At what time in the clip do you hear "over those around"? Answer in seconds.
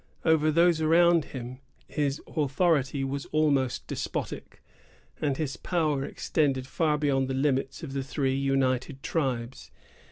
0.25-1.25